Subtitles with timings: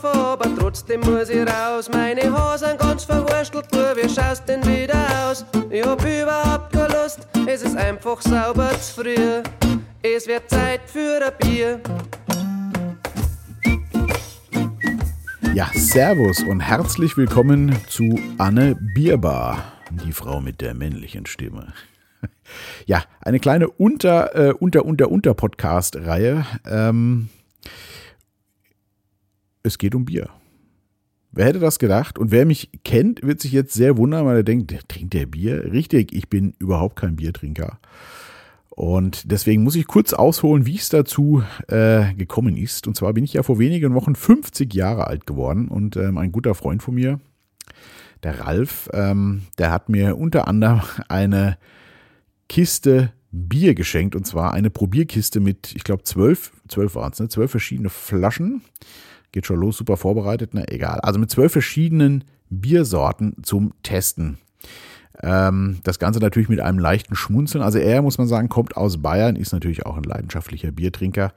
[0.00, 1.88] schlafen, aber trotzdem muss ich raus.
[1.92, 2.22] Meine
[2.56, 5.44] sind ganz verwurstelt, du, wie schaust denn wieder aus?
[5.70, 9.42] Ich hab überhaupt keine Lust, es ist einfach sauber zu früh.
[10.02, 11.80] Es wird Zeit für ein Bier.
[15.54, 21.72] Ja, Servus und herzlich willkommen zu Anne Bierbar, die Frau mit der männlichen Stimme.
[22.84, 26.44] Ja, eine kleine Unter, äh, Unter, Unter, Unter Podcast-Reihe.
[26.68, 27.28] Ähm,
[29.62, 30.30] es geht um Bier.
[31.32, 32.18] Wer hätte das gedacht?
[32.18, 35.72] Und wer mich kennt, wird sich jetzt sehr wundern, weil er denkt, trinkt der Bier?
[35.72, 37.78] Richtig, ich bin überhaupt kein Biertrinker.
[38.70, 42.86] Und deswegen muss ich kurz ausholen, wie es dazu äh, gekommen ist.
[42.86, 46.32] Und zwar bin ich ja vor wenigen Wochen 50 Jahre alt geworden und ähm, ein
[46.32, 47.20] guter Freund von mir,
[48.22, 51.58] der Ralf, ähm, der hat mir unter anderem eine
[52.48, 57.28] Kiste Bier geschenkt und zwar eine Probierkiste mit, ich glaube, zwölf, zwölf waren es, ne?
[57.28, 58.62] zwölf verschiedene Flaschen.
[59.32, 60.66] Geht schon los, super vorbereitet, ne?
[60.68, 61.00] Egal.
[61.00, 64.38] Also mit zwölf verschiedenen Biersorten zum Testen.
[65.22, 67.62] Ähm, das Ganze natürlich mit einem leichten Schmunzeln.
[67.62, 71.32] Also er, muss man sagen, kommt aus Bayern, ist natürlich auch ein leidenschaftlicher Biertrinker.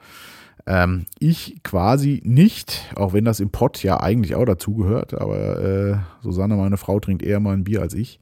[0.66, 5.96] Ähm, ich quasi nicht, auch wenn das im Pott ja eigentlich auch dazugehört, aber äh,
[6.22, 8.18] Susanne, meine Frau, trinkt eher mal ein Bier als ich.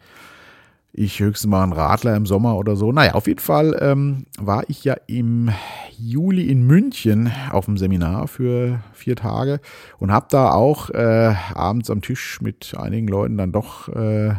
[0.95, 2.93] Ich höchstens mal einen Radler im Sommer oder so.
[2.93, 5.51] Naja, auf jeden Fall ähm, war ich ja im
[5.99, 9.61] Juli in München auf dem Seminar für vier Tage
[9.99, 14.35] und habe da auch äh, abends am Tisch mit einigen Leuten dann doch äh,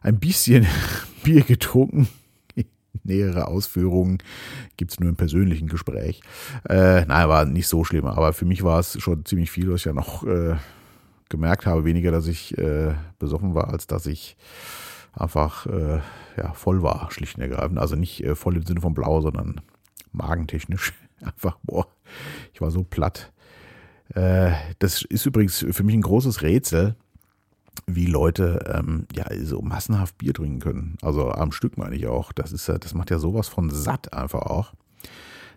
[0.00, 0.66] ein bisschen
[1.22, 2.08] Bier getrunken.
[3.04, 4.22] Nähere Ausführungen
[4.78, 6.22] gibt es nur im persönlichen Gespräch.
[6.66, 9.80] Äh, nein, war nicht so schlimm, aber für mich war es schon ziemlich viel, was
[9.80, 10.54] ich ja noch äh,
[11.28, 11.84] gemerkt habe.
[11.84, 14.38] Weniger, dass ich äh, besoffen war, als dass ich
[15.16, 16.00] einfach äh,
[16.36, 17.78] ja, voll war, schlicht und ergreifend.
[17.78, 19.60] Also nicht äh, voll im Sinne von blau, sondern
[20.12, 20.92] magentechnisch.
[21.24, 21.86] Einfach, boah,
[22.52, 23.32] ich war so platt.
[24.14, 26.94] Äh, das ist übrigens für mich ein großes Rätsel,
[27.86, 30.98] wie Leute ähm, ja so massenhaft Bier trinken können.
[31.00, 32.32] Also am Stück meine ich auch.
[32.32, 34.72] Das ist das macht ja sowas von satt einfach auch.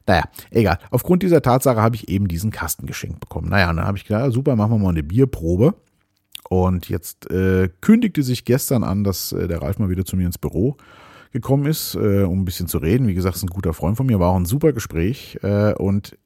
[0.08, 0.80] Naja, egal.
[0.92, 3.50] Aufgrund dieser Tatsache habe ich eben diesen Kasten geschenkt bekommen.
[3.50, 5.76] Naja, dann habe ich gedacht, super, machen wir mal eine Bierprobe.
[6.48, 10.26] Und jetzt äh, kündigte sich gestern an, dass äh, der Ralf mal wieder zu mir
[10.26, 10.78] ins Büro
[11.32, 13.08] gekommen ist, äh, um ein bisschen zu reden.
[13.08, 15.38] Wie gesagt, ist ein guter Freund von mir, war auch ein super Gespräch.
[15.44, 16.18] Äh, und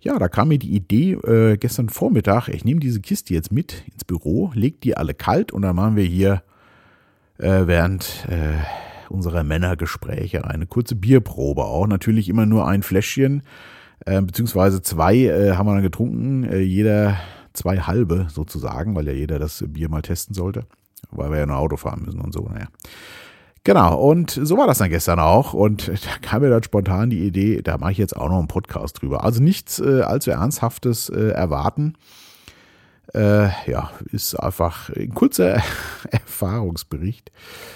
[0.00, 3.84] ja, da kam mir die Idee äh, gestern Vormittag, ich nehme diese Kiste jetzt mit
[3.92, 6.42] ins Büro, leg die alle kalt und dann machen wir hier
[7.38, 8.58] äh, während äh,
[9.08, 11.86] unserer Männergespräche eine kurze Bierprobe auch.
[11.86, 13.42] Natürlich immer nur ein Fläschchen,
[14.04, 17.16] äh, beziehungsweise zwei äh, haben wir dann getrunken, äh, jeder
[17.52, 20.66] zwei halbe sozusagen, weil ja jeder das Bier mal testen sollte,
[21.10, 22.68] weil wir ja nur Auto fahren müssen und so, naja.
[23.64, 25.54] Genau, und so war das dann gestern auch.
[25.54, 28.48] Und da kam mir dann spontan die Idee, da mache ich jetzt auch noch einen
[28.48, 29.22] Podcast drüber.
[29.22, 31.94] Also nichts äh, allzu Ernsthaftes äh, erwarten.
[33.14, 35.62] Äh, ja, ist einfach ein kurzer
[36.10, 37.30] Erfahrungsbericht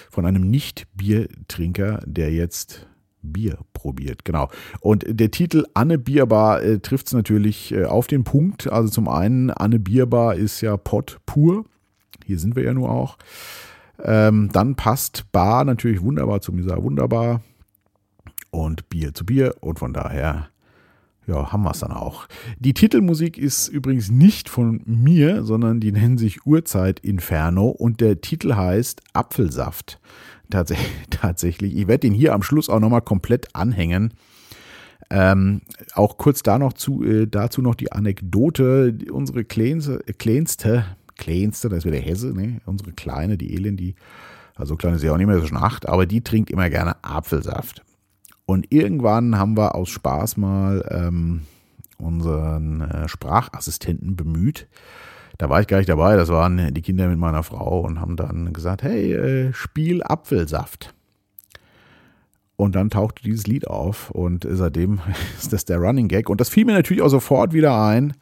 [0.09, 2.86] von einem Nicht-Biertrinker, der jetzt
[3.27, 4.25] Bier probiert.
[4.25, 4.49] Genau.
[4.79, 8.71] Und der Titel Anne Bierbar äh, trifft es natürlich äh, auf den Punkt.
[8.71, 11.65] Also zum einen, Anne Bierbar ist ja Pott pur.
[12.25, 13.17] Hier sind wir ja nur auch.
[14.03, 17.41] Ähm, dann passt Bar natürlich wunderbar zu Misa wunderbar
[18.51, 20.49] und Bier zu Bier und von daher
[21.27, 22.27] ja, haben wir es dann auch.
[22.57, 28.21] Die Titelmusik ist übrigens nicht von mir, sondern die nennen sich Uhrzeit Inferno und der
[28.21, 29.99] Titel heißt Apfelsaft.
[30.49, 30.73] Tats
[31.09, 31.75] tatsächlich.
[31.75, 34.13] Ich werde den hier am Schluss auch nochmal komplett anhängen.
[35.09, 35.61] Ähm,
[35.93, 38.97] auch kurz da noch zu, äh, dazu noch die Anekdote.
[39.11, 40.83] Unsere kleinste, kleinste
[41.17, 42.61] kleinste, das ist wieder Hesse, ne?
[42.65, 43.95] unsere Kleine, die Elend, die,
[44.55, 47.03] also klein ist ja auch nicht mehr so schon acht, aber die trinkt immer gerne
[47.03, 47.83] Apfelsaft.
[48.45, 51.41] Und irgendwann haben wir aus Spaß mal ähm,
[51.97, 54.67] unseren äh, Sprachassistenten bemüht.
[55.37, 58.15] Da war ich gar nicht dabei, das waren die Kinder mit meiner Frau und haben
[58.15, 60.95] dann gesagt, hey, äh, spiel Apfelsaft.
[62.55, 64.99] Und dann tauchte dieses Lied auf und seitdem
[65.37, 66.29] ist das der Running Gag.
[66.29, 68.13] Und das fiel mir natürlich auch sofort wieder ein.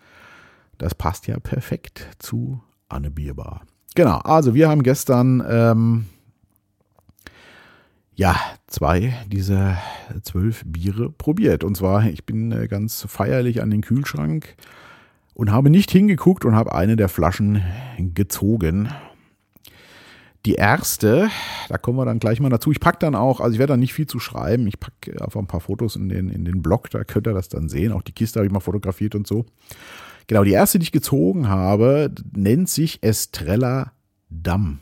[0.77, 3.61] Das passt ja perfekt zu Anne Bierbar.
[3.95, 6.05] Genau, also wir haben gestern ähm,
[8.13, 8.35] ja
[8.67, 9.77] zwei dieser
[10.23, 11.63] zwölf Biere probiert.
[11.63, 14.57] Und zwar, ich bin äh, ganz feierlich an den Kühlschrank
[15.35, 17.61] und habe nicht hingeguckt und habe eine der Flaschen
[18.15, 18.89] gezogen.
[20.45, 21.29] Die erste,
[21.69, 22.71] da kommen wir dann gleich mal dazu.
[22.71, 24.65] Ich packe dann auch, also ich werde da nicht viel zu schreiben.
[24.67, 27.49] Ich packe einfach ein paar Fotos in den, in den Blog, da könnt ihr das
[27.49, 27.91] dann sehen.
[27.91, 29.45] Auch die Kiste habe ich mal fotografiert und so.
[30.27, 33.91] Genau, die erste, die ich gezogen habe, nennt sich Estrella
[34.29, 34.79] Damm.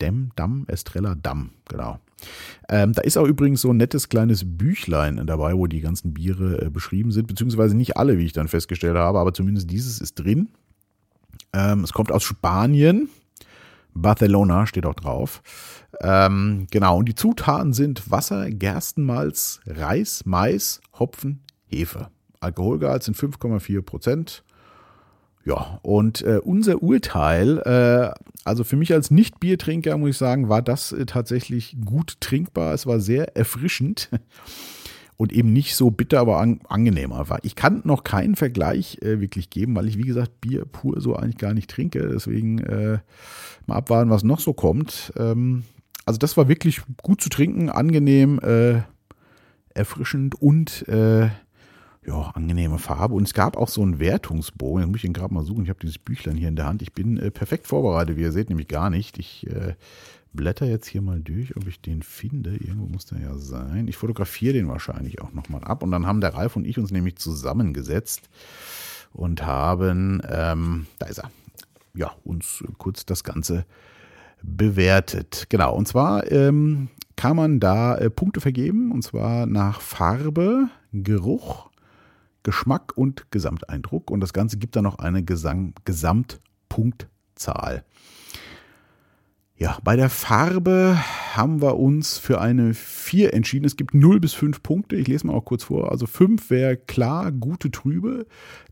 [0.00, 1.98] Dem, Damm, Estrella Damm, genau.
[2.68, 6.66] Ähm, da ist auch übrigens so ein nettes kleines Büchlein dabei, wo die ganzen Biere
[6.66, 10.14] äh, beschrieben sind, beziehungsweise nicht alle, wie ich dann festgestellt habe, aber zumindest dieses ist
[10.16, 10.48] drin.
[11.52, 13.08] Ähm, es kommt aus Spanien.
[13.94, 15.42] Barcelona steht auch drauf.
[16.00, 22.08] Ähm, genau, und die Zutaten sind Wasser, Gerstenmalz, Reis, Mais, Hopfen, Hefe.
[22.40, 24.44] Alkoholgehalt sind 5,4 Prozent.
[25.48, 28.10] Ja, und äh, unser Urteil, äh,
[28.44, 32.74] also für mich als Nicht-Biertrinker muss ich sagen, war das äh, tatsächlich gut trinkbar.
[32.74, 34.10] Es war sehr erfrischend
[35.16, 37.38] und eben nicht so bitter, aber an, angenehmer war.
[37.44, 41.16] Ich kann noch keinen Vergleich äh, wirklich geben, weil ich, wie gesagt, Bier pur so
[41.16, 42.06] eigentlich gar nicht trinke.
[42.06, 42.98] Deswegen äh,
[43.64, 45.14] mal abwarten, was noch so kommt.
[45.16, 45.64] Ähm,
[46.04, 48.82] also das war wirklich gut zu trinken, angenehm, äh,
[49.72, 50.84] erfrischend und
[52.06, 53.14] ja, angenehme Farbe.
[53.14, 54.82] Und es gab auch so einen Wertungsbogen.
[54.82, 55.64] Jetzt muss ich ihn gerade mal suchen.
[55.64, 56.82] Ich habe dieses Büchlein hier in der Hand.
[56.82, 59.18] Ich bin äh, perfekt vorbereitet, wie ihr seht, nämlich gar nicht.
[59.18, 59.74] Ich äh,
[60.32, 62.50] blätter jetzt hier mal durch, ob ich den finde.
[62.50, 63.88] Irgendwo muss der ja sein.
[63.88, 65.82] Ich fotografiere den wahrscheinlich auch nochmal ab.
[65.82, 68.28] Und dann haben der Ralf und ich uns nämlich zusammengesetzt
[69.12, 71.30] und haben, ähm, da ist er,
[71.94, 73.66] ja, uns kurz das Ganze
[74.42, 75.46] bewertet.
[75.48, 81.67] Genau, und zwar ähm, kann man da äh, Punkte vergeben, und zwar nach Farbe, Geruch,
[82.48, 84.10] Geschmack und Gesamteindruck.
[84.10, 87.84] Und das Ganze gibt dann noch eine Gesam Gesamtpunktzahl.
[89.58, 90.96] Ja, bei der Farbe
[91.34, 93.66] haben wir uns für eine 4 entschieden.
[93.66, 94.96] Es gibt 0 bis 5 Punkte.
[94.96, 95.92] Ich lese mal auch kurz vor.
[95.92, 98.24] Also 5 wäre klar, gute Trübe,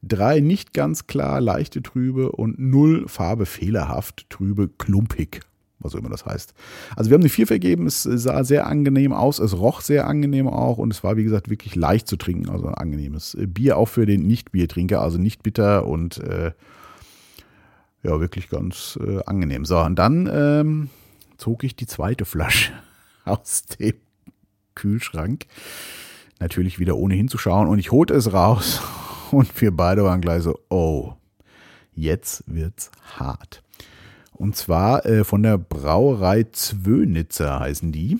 [0.05, 5.43] 3 nicht ganz klar, leichte Trübe und 0 Farbe fehlerhaft, trübe, klumpig
[5.78, 6.55] was auch immer das heißt.
[6.96, 10.49] Also wir haben eine 4 vergeben, es sah sehr angenehm aus, es roch sehr angenehm
[10.49, 13.88] auch und es war, wie gesagt, wirklich leicht zu trinken, also ein angenehmes Bier auch
[13.88, 16.52] für den Nicht-Biertrinker, also nicht bitter und äh,
[18.02, 19.64] ja, wirklich ganz äh, angenehm.
[19.64, 20.90] So, und dann ähm,
[21.38, 22.73] zog ich die zweite Flasche
[23.25, 23.94] aus dem
[24.75, 25.46] Kühlschrank.
[26.38, 28.81] Natürlich wieder ohne hinzuschauen und ich holte es raus
[29.31, 31.14] und wir beide waren gleich so, oh,
[31.94, 33.62] jetzt wird's hart.
[34.36, 38.18] Und zwar äh, von der Brauerei Zwönitzer heißen die.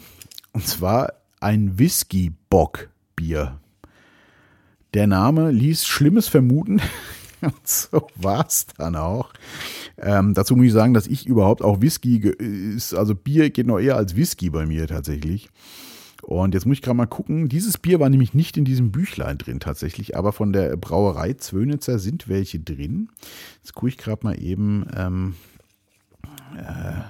[0.53, 3.61] Und zwar ein Whisky-Bock-Bier.
[4.95, 6.81] Der Name ließ Schlimmes vermuten.
[7.43, 9.35] Und so war es dann auch.
[9.99, 13.79] Ähm, dazu muss ich sagen, dass ich überhaupt auch Whisky ist, also Bier geht noch
[13.79, 15.51] eher als Whisky bei mir tatsächlich.
[16.23, 17.51] Und jetzt muss ich gerade mal gucken.
[17.51, 21.99] Dieses Bier war nämlich nicht in diesem Büchlein drin tatsächlich, aber von der Brauerei Zwönitzer
[21.99, 23.11] sind welche drin.
[23.63, 24.87] Jetzt gucke ich gerade mal eben.
[24.97, 25.35] Ähm,
[26.57, 27.01] äh,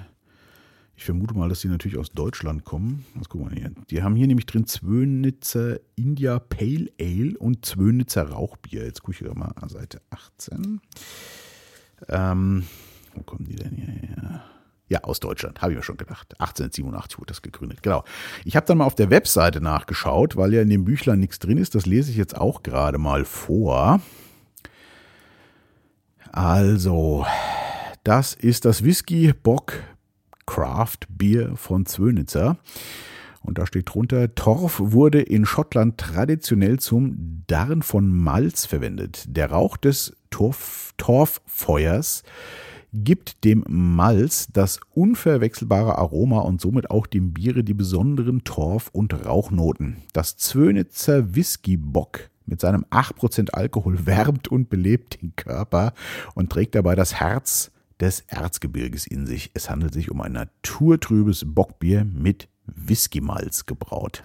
[0.97, 3.05] ich vermute mal, dass die natürlich aus Deutschland kommen.
[3.15, 3.71] Was gucken wir hier?
[3.91, 8.85] Die haben hier nämlich drin Zwönitzer India Pale Ale und Zwönitzer Rauchbier.
[8.85, 10.81] Jetzt gucke ich mal an Seite 18.
[12.09, 12.65] Ähm,
[13.15, 14.43] wo kommen die denn hier her?
[14.89, 16.41] Ja, aus Deutschland, habe ich mir schon gedacht.
[16.41, 17.83] 1887 wurde das gegründet.
[17.83, 18.05] Genau.
[18.45, 21.59] Ich habe dann mal auf der Webseite nachgeschaut, weil ja in dem Büchlein nichts drin
[21.59, 21.75] ist.
[21.75, 24.01] Das lese ich jetzt auch gerade mal vor.
[26.33, 27.27] Also,
[28.07, 29.73] das ist das Whisky Bock
[30.47, 32.57] Craft Bier von Zwönitzer.
[33.43, 39.25] Und da steht drunter, Torf wurde in Schottland traditionell zum Darren von Malz verwendet.
[39.27, 42.23] Der Rauch des Torf, Torffeuers
[42.93, 49.27] gibt dem Malz das unverwechselbare Aroma und somit auch dem Biere die besonderen Torf- und
[49.27, 49.97] Rauchnoten.
[50.13, 55.93] Das Zwönitzer Whisky Bock mit seinem 8% Alkohol wärmt und belebt den Körper
[56.37, 59.51] und trägt dabei das Herz des Erzgebirges in sich.
[59.55, 64.25] Es handelt sich um ein naturtrübes Bockbier mit Whiskymalz gebraut.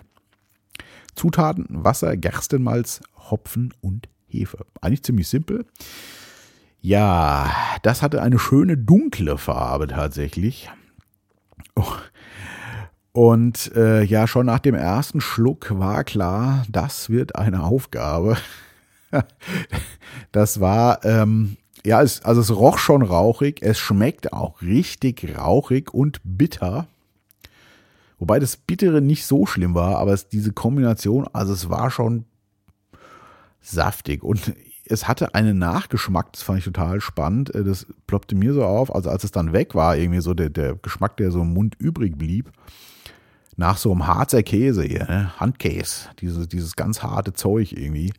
[1.16, 4.66] Zutaten: Wasser, Gerstenmalz, Hopfen und Hefe.
[4.82, 5.66] Eigentlich ziemlich simpel.
[6.82, 7.52] Ja,
[7.84, 10.70] das hatte eine schöne dunkle Farbe tatsächlich.
[13.12, 18.38] Und äh, ja, schon nach dem ersten Schluck war klar, das wird eine Aufgabe.
[20.32, 25.94] das war ähm, ja, es, also es roch schon rauchig, es schmeckt auch richtig rauchig
[25.94, 26.88] und bitter.
[28.20, 32.26] Wobei das Bittere nicht so schlimm war, aber es, diese Kombination, also es war schon
[33.62, 34.54] saftig und
[34.86, 37.54] es hatte einen Nachgeschmack, das fand ich total spannend.
[37.56, 40.50] Äh, das ploppte mir so auf, also als es dann weg war, irgendwie so der,
[40.50, 42.52] der Geschmack, der so im Mund übrig blieb,
[43.62, 45.32] nach so einem Harzer Käse hier, ne?
[45.40, 48.12] Handkäse, dieses, dieses ganz harte Zeug irgendwie.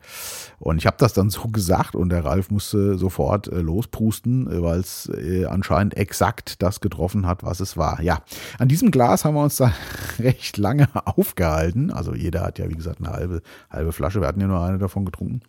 [0.60, 4.62] Und ich habe das dann so gesagt und der Ralf musste sofort äh, losprusten, äh,
[4.62, 8.00] weil es äh, anscheinend exakt das getroffen hat, was es war.
[8.00, 8.22] Ja,
[8.58, 9.74] an diesem Glas haben wir uns da
[10.20, 11.90] recht lange aufgehalten.
[11.90, 14.20] Also jeder hat ja, wie gesagt, eine halbe, halbe Flasche.
[14.20, 15.40] Wir hatten ja nur eine davon getrunken.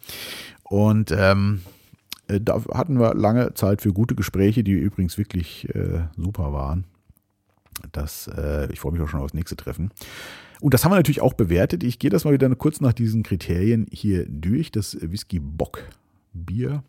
[0.63, 1.61] Und ähm,
[2.27, 6.85] äh, da hatten wir lange Zeit für gute Gespräche, die übrigens wirklich äh, super waren.
[7.91, 9.91] Das, äh, ich freue mich auch schon aufs nächste Treffen.
[10.61, 11.83] Und das haben wir natürlich auch bewertet.
[11.83, 14.71] Ich gehe das mal wieder kurz nach diesen Kriterien hier durch.
[14.71, 15.83] Das Whisky Bock
[16.33, 16.83] Bier.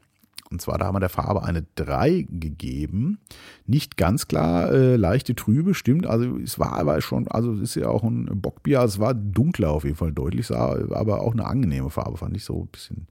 [0.50, 3.18] Und zwar, da haben wir der Farbe eine 3 gegeben.
[3.66, 6.06] Nicht ganz klar, äh, leichte Trübe, stimmt.
[6.06, 9.14] Also es war aber schon, also es ist ja auch ein Bockbier, also es war
[9.14, 12.68] dunkler auf jeden Fall deutlich, sah aber auch eine angenehme Farbe, fand ich so ein
[12.68, 13.08] bisschen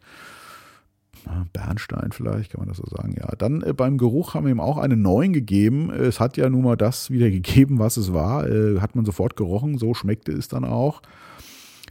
[1.52, 3.16] Bernstein vielleicht, kann man das so sagen.
[3.20, 5.90] Ja, dann äh, beim Geruch haben wir ihm auch eine 9 gegeben.
[5.90, 8.48] Es hat ja nun mal das wieder gegeben, was es war.
[8.48, 11.02] Äh, hat man sofort gerochen, so schmeckte es dann auch.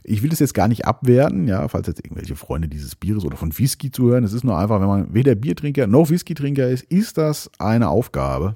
[0.05, 3.37] Ich will das jetzt gar nicht abwerten, ja, falls jetzt irgendwelche Freunde dieses Bieres oder
[3.37, 4.25] von Whisky zuhören.
[4.25, 8.55] Es ist nur einfach, wenn man weder Biertrinker noch Whisky-Trinker ist, ist das eine Aufgabe.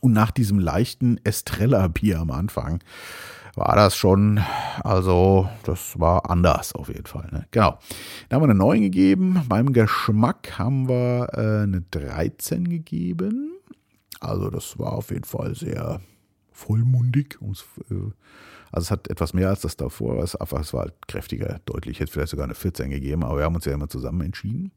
[0.00, 2.80] Und nach diesem leichten Estrella-Bier am Anfang
[3.54, 4.40] war das schon,
[4.82, 7.28] also das war anders auf jeden Fall.
[7.32, 7.46] Ne?
[7.50, 7.78] Genau.
[8.28, 9.42] Da haben wir eine 9 gegeben.
[9.48, 13.52] Beim Geschmack haben wir äh, eine 13 gegeben.
[14.20, 16.00] Also das war auf jeden Fall sehr
[16.52, 17.38] vollmundig.
[17.42, 17.94] Äh,
[18.72, 20.22] also es hat etwas mehr als das davor.
[20.22, 21.96] Es, es war halt kräftiger, deutlich.
[21.96, 24.70] Ich hätte vielleicht sogar eine 14 gegeben, aber wir haben uns ja immer zusammen entschieden.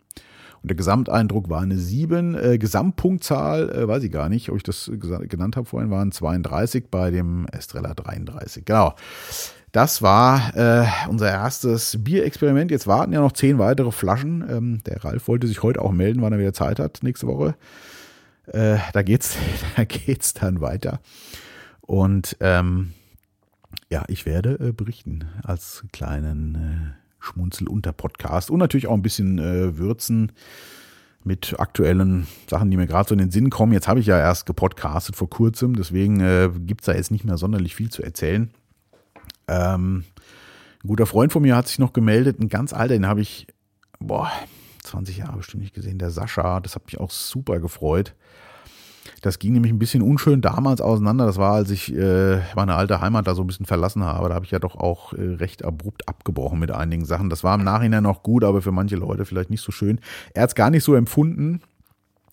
[0.64, 2.36] Und der Gesamteindruck war eine 7.
[2.36, 6.86] Äh, Gesamtpunktzahl, äh, weiß ich gar nicht, ob ich das genannt habe vorhin, waren 32
[6.90, 8.64] bei dem Estrella 33.
[8.64, 8.96] Genau.
[9.74, 12.72] Das war äh, unser erstes Bierexperiment.
[12.72, 14.46] Jetzt warten ja noch zehn weitere Flaschen.
[14.50, 17.56] Ähm, der Ralf wollte sich heute auch melden, wann er wieder Zeit hat, nächste Woche.
[18.46, 19.36] Äh, da geht's,
[19.76, 21.02] da geht's dann weiter.
[21.82, 22.94] Und ähm,
[23.90, 29.02] ja, ich werde äh, berichten als kleinen äh, Schmunzel unter Podcast und natürlich auch ein
[29.02, 30.32] bisschen äh, würzen
[31.24, 33.72] mit aktuellen Sachen, die mir gerade so in den Sinn kommen.
[33.72, 37.24] Jetzt habe ich ja erst gepodcastet vor kurzem, deswegen äh, gibt es da jetzt nicht
[37.24, 38.52] mehr sonderlich viel zu erzählen.
[39.48, 40.04] Ähm,
[40.84, 43.48] ein guter Freund von mir hat sich noch gemeldet, ein ganz alter, den habe ich,
[44.00, 44.30] boah,
[44.84, 48.16] 20 Jahre bestimmt nicht gesehen, der Sascha, das hat mich auch super gefreut.
[49.22, 51.26] Das ging nämlich ein bisschen unschön damals auseinander.
[51.26, 54.30] Das war, als ich äh, meine alte Heimat da so ein bisschen verlassen habe.
[54.30, 57.30] Da habe ich ja doch auch äh, recht abrupt abgebrochen mit einigen Sachen.
[57.30, 60.00] Das war im Nachhinein noch gut, aber für manche Leute vielleicht nicht so schön.
[60.34, 61.62] Er hat es gar nicht so empfunden.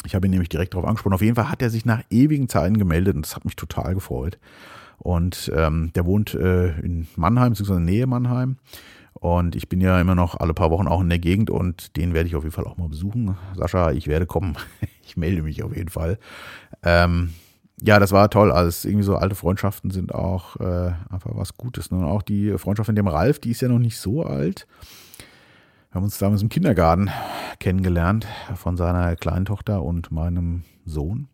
[0.06, 1.14] Ich habe ihn nämlich direkt darauf angesprochen.
[1.14, 3.94] Auf jeden Fall hat er sich nach ewigen Zeiten gemeldet und das hat mich total
[3.94, 4.38] gefreut.
[4.98, 8.56] Und ähm, der wohnt äh, in Mannheim, beziehungsweise Nähe Mannheim.
[9.14, 12.14] Und ich bin ja immer noch alle paar Wochen auch in der Gegend und den
[12.14, 13.36] werde ich auf jeden Fall auch mal besuchen.
[13.56, 14.56] Sascha, ich werde kommen.
[15.10, 16.20] Ich melde mich auf jeden Fall.
[16.84, 17.34] Ähm,
[17.82, 18.52] ja, das war toll.
[18.52, 21.90] Also irgendwie so alte Freundschaften sind auch äh, einfach was Gutes.
[21.90, 21.98] Ne?
[21.98, 24.68] Und auch die Freundschaft mit dem Ralf, die ist ja noch nicht so alt.
[25.90, 27.10] Wir haben uns damals im Kindergarten
[27.58, 28.24] kennengelernt
[28.54, 31.26] von seiner kleinen Tochter und meinem Sohn.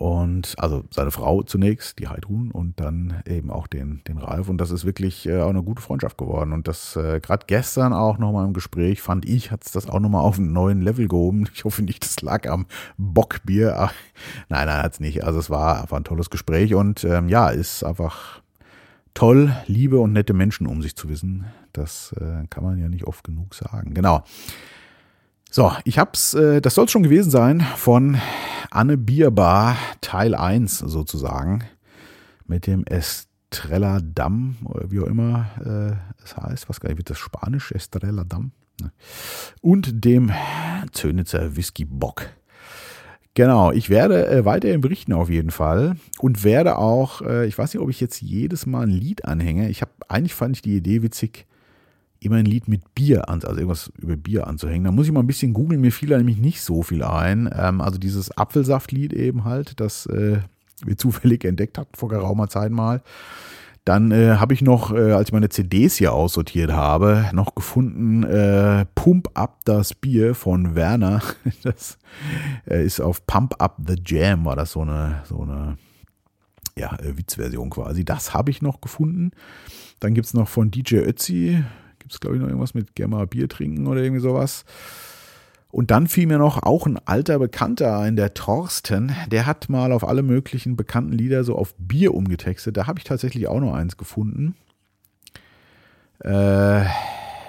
[0.00, 4.48] Und also seine Frau zunächst, die Heidrun, und dann eben auch den, den Ralf.
[4.48, 6.54] Und das ist wirklich äh, auch eine gute Freundschaft geworden.
[6.54, 10.00] Und das äh, gerade gestern auch nochmal im Gespräch, fand ich, hat es das auch
[10.00, 11.46] nochmal auf einen neuen Level gehoben.
[11.52, 12.64] Ich hoffe nicht, das lag am
[12.96, 13.74] Bockbier.
[13.76, 13.92] Ach,
[14.48, 15.22] nein, nein, hat es nicht.
[15.22, 18.40] Also es war einfach ein tolles Gespräch und ähm, ja, ist einfach
[19.12, 21.44] toll, liebe und nette Menschen um sich zu wissen.
[21.74, 23.92] Das äh, kann man ja nicht oft genug sagen.
[23.92, 24.24] Genau.
[25.52, 28.18] So, ich hab's, äh, das soll schon gewesen sein von
[28.70, 31.64] Anne Bierbar Teil 1 sozusagen
[32.46, 37.10] mit dem Estrella Damm oder wie auch immer äh, es heißt, was gar nicht, wird
[37.10, 38.92] das Spanisch, Estrella Damm ne?
[39.60, 40.30] und dem
[40.92, 42.26] Zönitzer Whisky Bock.
[43.34, 47.74] Genau, ich werde äh, weiterhin berichten auf jeden Fall und werde auch, äh, ich weiß
[47.74, 49.68] nicht, ob ich jetzt jedes Mal ein Lied anhänge.
[49.68, 51.48] Ich habe eigentlich fand ich die Idee witzig,
[52.20, 54.84] immer ein Lied mit Bier an, also irgendwas über Bier anzuhängen.
[54.84, 57.50] Da muss ich mal ein bisschen googeln, mir fiel da nämlich nicht so viel ein.
[57.56, 60.38] Ähm, also dieses Apfelsaftlied eben halt, das äh,
[60.84, 63.02] wir zufällig entdeckt hatten vor geraumer Zeit mal.
[63.84, 68.24] Dann äh, habe ich noch, äh, als ich meine CDs hier aussortiert habe, noch gefunden
[68.24, 71.22] äh, Pump Up das Bier von Werner.
[71.62, 71.98] Das
[72.68, 75.78] äh, ist auf Pump Up the Jam, war das so eine, so eine
[76.76, 78.04] ja, äh, Witzversion quasi.
[78.04, 79.30] Das habe ich noch gefunden.
[79.98, 81.64] Dann gibt es noch von DJ Ötzi,
[82.00, 84.64] gibt es, glaube ich, noch irgendwas mit Gemma Bier trinken oder irgendwie sowas.
[85.70, 89.92] Und dann fiel mir noch auch ein alter Bekannter ein, der Thorsten, der hat mal
[89.92, 92.76] auf alle möglichen bekannten Lieder so auf Bier umgetextet.
[92.76, 94.56] Da habe ich tatsächlich auch noch eins gefunden.
[96.24, 96.86] Äh,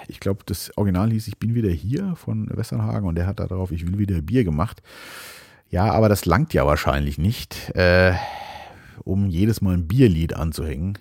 [0.06, 3.46] ich glaube, das Original hieß Ich bin wieder hier von Westernhagen und der hat da
[3.46, 4.82] drauf Ich will wieder Bier gemacht.
[5.68, 8.14] Ja, aber das langt ja wahrscheinlich nicht, äh,
[9.04, 10.98] um jedes Mal ein Bierlied anzuhängen.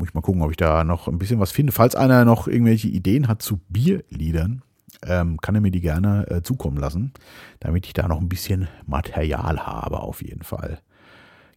[0.00, 1.72] Muss ich mal gucken, ob ich da noch ein bisschen was finde.
[1.72, 4.62] Falls einer noch irgendwelche Ideen hat zu Bierliedern,
[5.06, 7.12] ähm, kann er mir die gerne äh, zukommen lassen,
[7.60, 10.80] damit ich da noch ein bisschen Material habe, auf jeden Fall.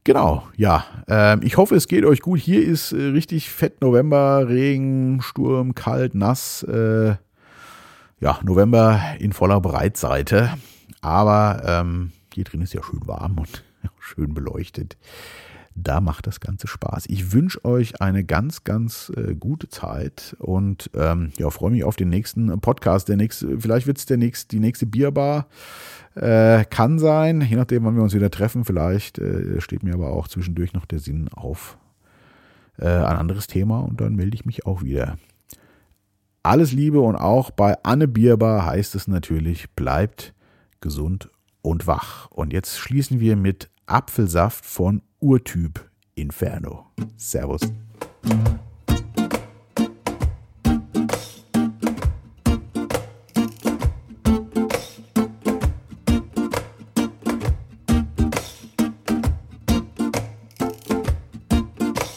[0.03, 0.83] Genau, ja.
[1.07, 2.41] Ähm, ich hoffe, es geht euch gut.
[2.41, 6.63] Hier ist äh, richtig fett November, Regen, Sturm, kalt, nass.
[6.63, 7.15] Äh,
[8.19, 10.49] ja, November in voller Breitseite.
[10.99, 13.63] Aber ähm, hier drin ist ja schön warm und
[14.01, 14.97] schön beleuchtet.
[15.75, 17.05] Da macht das Ganze Spaß.
[17.07, 21.95] Ich wünsche euch eine ganz, ganz äh, gute Zeit und ähm, ja, freue mich auf
[21.95, 23.09] den nächsten Podcast.
[23.09, 25.47] Der nächste, vielleicht wird es der nächste, die nächste Bierbar.
[26.15, 28.65] Äh, kann sein, je nachdem, wann wir uns wieder treffen.
[28.65, 31.77] Vielleicht äh, steht mir aber auch zwischendurch noch der Sinn auf
[32.77, 35.17] äh, ein anderes Thema und dann melde ich mich auch wieder.
[36.43, 40.33] Alles Liebe und auch bei Anne Bierbar heißt es natürlich, bleibt
[40.81, 42.29] gesund und wach.
[42.29, 46.85] Und jetzt schließen wir mit Apfelsaft von Urtyp Inferno.
[47.17, 47.61] Servus.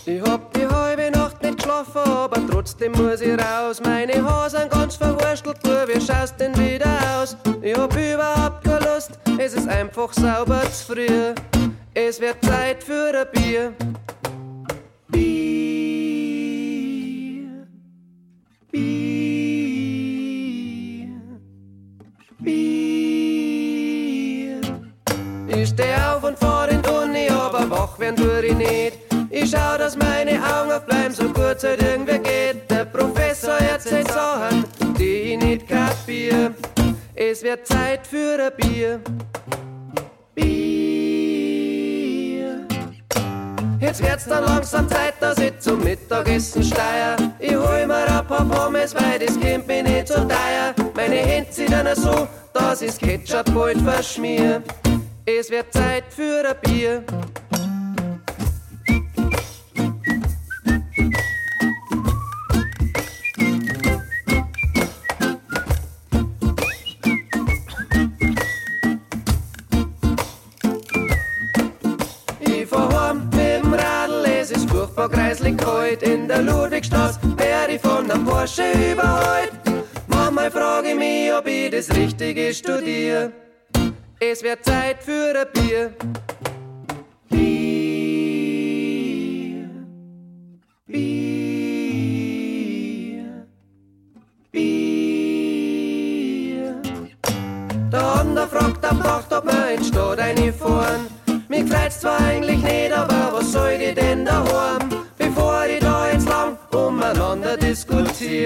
[0.09, 3.81] Ich hab die halbe Nacht nicht geschlafen, aber trotzdem muss ich raus.
[3.83, 7.37] Meine Haare sind ganz verwurstelt, du, wie schaust denn wieder aus?
[7.61, 11.56] Ich hab überhaupt keine Lust, es ist einfach sauber zu früh.
[11.99, 13.73] Es wird Zeit für ein Bier.
[15.09, 15.57] Bier.
[18.71, 19.89] Bier.
[22.39, 23.41] Bier.
[25.49, 28.99] Ich steh auf und fahr in die Uni, aber wach werden tue ich nicht.
[29.31, 32.71] Ich schau, dass meine Augen aufbleiben, so es halt irgendwie geht.
[32.71, 34.67] Der Professor erzählt Sachen,
[34.99, 36.55] die ich nicht kapier.
[37.15, 39.01] Es wird Zeit für ein Bier.
[40.35, 40.76] Bier.
[43.97, 47.17] Jetzt wird's dann langsam Zeit, dass ich zum Mittagessen steier.
[47.39, 50.75] Ich hol mir ein paar Pommes, weil das Kind mir nicht so teuer.
[50.95, 54.63] Meine Hände sind dann so, dass ich's Ketchup bald verschmier.
[55.25, 57.05] Es wird Zeit für ein Bier.
[75.67, 76.03] Kalt.
[76.03, 79.53] In der Ludwigstraße werd ich von einem Porsche überholt.
[80.07, 83.33] Manchmal frage ich mich, ob ich das Richtige studiere.
[84.21, 85.93] Es wird Zeit für ein Bier.
[87.29, 88.09] Bier.
[90.87, 92.17] Bier.
[94.53, 95.23] Bier.
[97.93, 101.09] Der andere fragt am Nacht, ob wir in Stadt reinfahren.
[101.49, 102.56] Mir gefällt's zwar eigentlich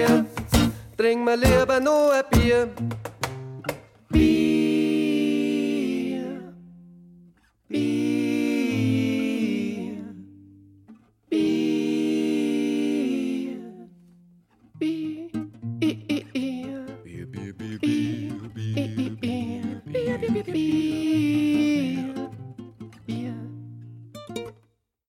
[0.01, 0.25] diskutiere,
[0.97, 2.69] trink mir lieber nur ein Bier.